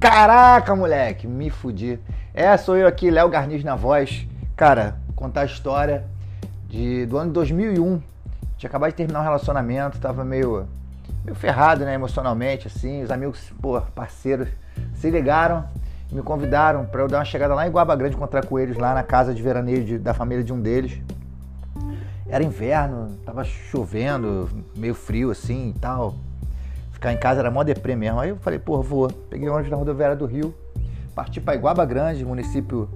[0.00, 1.98] Caraca, moleque, me fudi.
[2.34, 4.26] É, sou eu aqui, Léo Garniz na voz.
[4.56, 6.04] Cara, contar a história
[6.68, 8.02] de, do ano 2001.
[8.58, 10.66] Tinha acabado de terminar um relacionamento, tava meio,
[11.24, 13.02] meio ferrado, né, emocionalmente, assim.
[13.02, 14.48] Os amigos, pô, parceiros,
[14.94, 15.68] se ligaram
[16.12, 18.94] me convidaram para eu dar uma chegada lá em Guaba Grande, encontrar com eles lá
[18.94, 21.00] na casa de veraneio de, da família de um deles.
[22.28, 26.14] Era inverno, tava chovendo, meio frio assim e tal.
[26.92, 28.20] Ficar em casa era mó deprê mesmo.
[28.20, 29.10] Aí eu falei, pô, vou.
[29.30, 30.54] Peguei ônibus na rodoviária do Rio,
[31.14, 32.88] parti para Iguaba Grande, município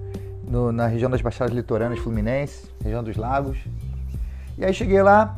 [0.47, 3.57] no, na região das Baixadas Litoranas Fluminense, região dos Lagos.
[4.57, 5.35] E aí cheguei lá,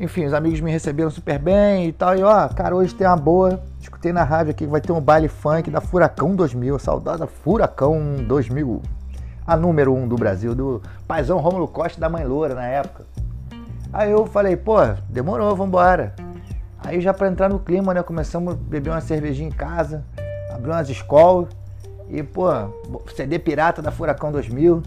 [0.00, 2.16] enfim, os amigos me receberam super bem e tal.
[2.16, 3.62] E ó, cara, hoje tem uma boa.
[3.78, 8.16] Escutei na rádio aqui que vai ter um baile funk da Furacão 2000, saudada Furacão
[8.26, 8.80] 2000.
[9.46, 13.04] A número um do Brasil, do paizão Rômulo Costa da Mãe Loura na época.
[13.92, 14.78] Aí eu falei, pô,
[15.10, 16.14] demorou, vambora.
[16.82, 18.02] Aí já para entrar no clima, né?
[18.02, 20.02] Começamos a beber uma cervejinha em casa,
[20.50, 21.48] abrir umas escolas
[22.08, 22.48] e, pô,
[23.14, 24.82] CD pirata da Furacão 2000.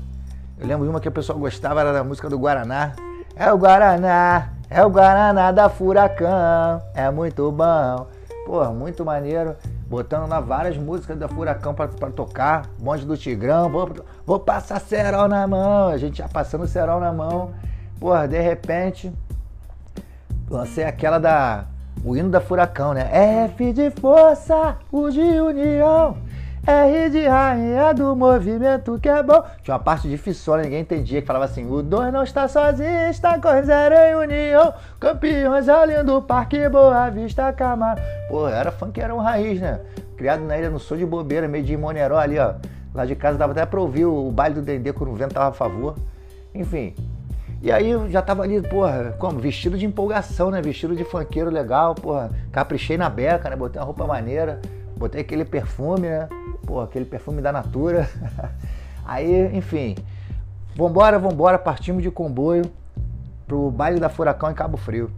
[0.59, 2.93] Eu lembro de uma que o pessoal gostava, era da música do Guaraná.
[3.35, 8.07] É o Guaraná, é o Guaraná da Furacão, é muito bom.
[8.43, 9.55] Pô, muito maneiro.
[9.87, 12.65] Botando lá várias músicas da Furacão para tocar.
[12.79, 13.93] Bonde do Tigrão, vou,
[14.25, 15.89] vou passar cerol na mão.
[15.89, 17.51] A gente já passando cerol na mão.
[17.99, 19.13] Porra, de repente,
[20.49, 21.65] lancei aquela da
[22.03, 23.09] o hino da Furacão, né?
[23.45, 26.17] F de força, U de união,
[26.65, 29.43] R de rainha do movimento que é bom.
[29.61, 33.37] Tinha uma parte difícil, ninguém entendia, que falava assim: o dois não está sozinho, está
[33.37, 34.73] com zero em união.
[34.97, 38.01] Campeões ali do Parque Boa Vista Camargo.
[38.29, 39.81] Pô, era funk, era um raiz, né?
[40.15, 42.53] Criado na ilha, não sou de bobeira, meio de Moneró ali, ó.
[42.95, 45.49] Lá de casa dava até pra ouvir o baile do Dendê quando o vento tava
[45.49, 45.95] a favor.
[46.55, 46.95] Enfim,
[47.61, 49.39] e aí eu já tava ali, porra, como?
[49.39, 50.61] Vestido de empolgação, né?
[50.61, 52.29] Vestido de funkeiro legal, porra.
[52.53, 53.55] Caprichei na beca, né?
[53.55, 54.61] Botei uma roupa maneira,
[54.97, 56.27] botei aquele perfume, né?
[56.65, 58.09] Porra, aquele perfume da Natura.
[59.05, 59.95] aí, enfim.
[60.75, 62.65] Vambora, vambora, partimos de comboio
[63.45, 65.11] pro baile da Furacão em Cabo Frio.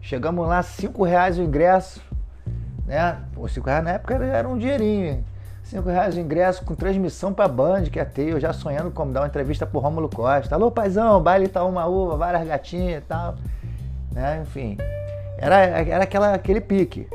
[0.00, 2.00] Chegamos lá, cinco reais o ingresso,
[2.86, 3.18] né?
[3.34, 5.24] Pô, cinco reais na época era um dinheirinho.
[5.68, 9.12] 5 reais o ingresso com transmissão pra Band, que é ter, eu já sonhando como
[9.12, 10.54] dar uma entrevista pro Rômulo Costa.
[10.54, 13.36] Alô, paizão, baile tá uma uva, várias gatinhas e tal.
[14.10, 14.40] Né?
[14.40, 14.78] Enfim,
[15.36, 17.06] era, era aquela, aquele pique.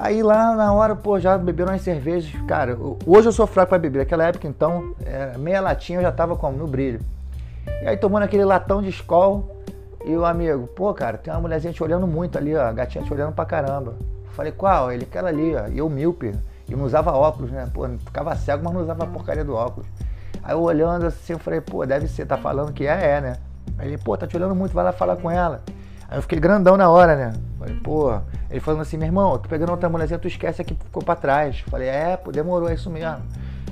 [0.00, 2.32] Aí lá na hora, pô, já beberam umas cervejas.
[2.48, 2.74] Cara,
[3.04, 3.98] hoje eu sou fraco pra beber.
[3.98, 4.94] Naquela época, então,
[5.38, 6.56] meia latinha eu já tava como?
[6.56, 7.02] No brilho.
[7.82, 9.62] E aí tomando aquele latão de escol.
[10.02, 12.62] E o amigo, pô, cara, tem uma mulherzinha te olhando muito ali, ó.
[12.62, 13.94] A gatinha te olhando pra caramba.
[14.30, 14.90] Falei, qual?
[14.90, 15.68] Ele, aquela ali, ó.
[15.68, 16.34] E eu míope.
[16.66, 17.68] E não usava óculos, né?
[17.74, 19.86] Pô, ficava cego, mas não usava a porcaria do óculos.
[20.42, 23.36] Aí eu olhando assim, eu falei, pô, deve ser, tá falando que é, é, né?
[23.76, 25.60] Aí ele, pô, tá te olhando muito, vai lá falar com ela.
[26.10, 27.32] Aí eu fiquei grandão na hora, né?
[27.56, 28.12] Falei, pô,
[28.50, 31.60] ele falando assim, meu irmão, tô pegando outra mulherzinha, tu esquece aqui, ficou pra trás.
[31.60, 33.22] Falei, é, pô, demorou, é isso mesmo.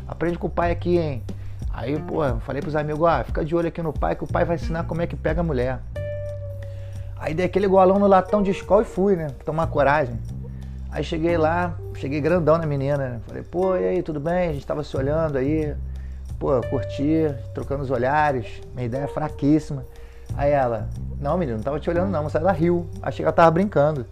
[0.06, 1.24] Aprende com o pai aqui, hein?
[1.72, 4.44] Aí, pô, falei pros amigos, ah, fica de olho aqui no pai, que o pai
[4.44, 5.80] vai ensinar como é que pega a mulher.
[7.18, 9.26] Aí dei aquele golão no latão de escola e fui, né?
[9.44, 10.16] Tomar coragem.
[10.92, 13.20] Aí cheguei lá, cheguei grandão na menina, né?
[13.26, 14.48] Falei, pô, e aí, tudo bem?
[14.48, 15.74] A gente tava se olhando aí,
[16.38, 19.84] pô, curti, trocando os olhares, minha ideia é fraquíssima.
[20.36, 20.88] Aí ela,
[21.20, 24.06] não, menino, não tava te olhando não, mas ela riu, achei que ela tava brincando.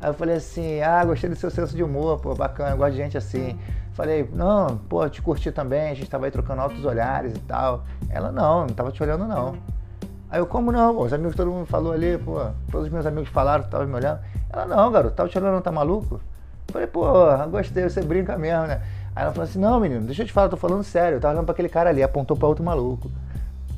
[0.00, 2.98] Aí eu falei assim, ah, gostei do seu senso de humor, pô, bacana, gosto de
[2.98, 3.58] gente assim.
[3.92, 7.82] Falei, não, pô, te curti também, a gente tava aí trocando altos olhares e tal.
[8.08, 9.56] Ela, não, não tava te olhando não.
[10.30, 10.94] Aí eu, como não?
[10.94, 12.38] Pô, os amigos, todo mundo falou ali, pô,
[12.70, 14.20] todos os meus amigos falaram estavam me olhando.
[14.50, 16.20] Ela, não, garoto, tava te olhando, tá maluco?
[16.68, 17.06] Falei, pô,
[17.50, 18.82] gostei, você brinca mesmo, né?
[19.16, 21.16] Aí ela falou assim, não, menino, deixa eu te falar, eu tô falando sério.
[21.16, 23.10] Eu tava olhando pra aquele cara ali, apontou pra outro maluco.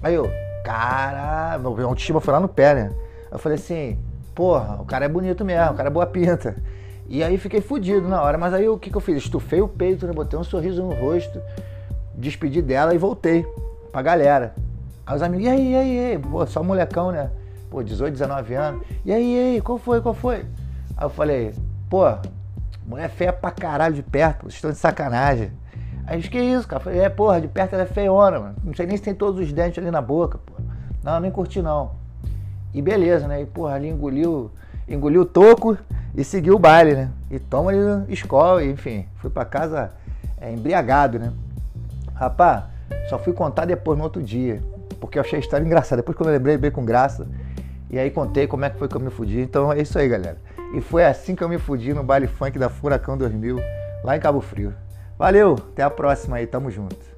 [0.03, 0.31] Aí eu,
[0.65, 2.93] cara, meu autoestima foi lá no pé, né?
[3.31, 3.99] Eu falei assim,
[4.35, 6.57] porra, o cara é bonito mesmo, o cara é boa pinta.
[7.09, 9.17] E aí fiquei fudido na hora, mas aí o que, que eu fiz?
[9.17, 10.13] Estufei o peito, né?
[10.13, 11.41] Botei um sorriso no rosto,
[12.15, 13.45] despedi dela e voltei
[13.91, 14.55] pra galera.
[15.05, 16.19] Aí os amigos, e aí, e aí, e aí?
[16.19, 17.31] Pô, só molecão, né?
[17.69, 18.87] Pô, 18, 19 anos.
[19.05, 20.47] E aí, e aí, qual foi, qual foi?
[20.97, 21.53] Aí eu falei,
[21.89, 22.05] pô,
[22.87, 25.51] mulher feia pra caralho de perto, vocês estão de sacanagem.
[26.07, 26.81] Aí disse, que isso, cara?
[26.81, 28.57] Eu falei, é, porra, de perto ela é feiona, mano.
[28.65, 30.39] Não sei nem se tem todos os dentes ali na boca.
[31.03, 31.93] Não, nem curti não.
[32.73, 33.43] E beleza, né?
[33.43, 34.51] E, porra, ali engoliu,
[34.89, 35.77] engoliu o toco
[36.15, 37.11] e seguiu o baile, né?
[37.31, 39.07] E toma ali escola, enfim.
[39.17, 39.93] Fui pra casa
[40.41, 41.33] é, embriagado, né?
[42.15, 42.65] Rapaz,
[43.09, 44.63] só fui contar depois no outro dia
[45.01, 46.03] porque eu achei a história engraçada.
[46.03, 47.27] Depois quando eu lembrei, bem com graça.
[47.89, 49.41] E aí contei como é que foi que eu me fudi.
[49.41, 50.37] Então é isso aí, galera.
[50.75, 53.59] E foi assim que eu me fudi no baile funk da Furacão 2000,
[54.05, 54.73] lá em Cabo Frio.
[55.19, 57.10] Valeu, até a próxima aí, tamo junto.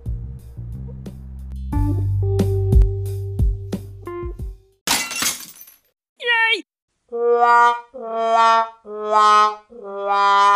[7.95, 9.33] La la
[10.07, 10.52] la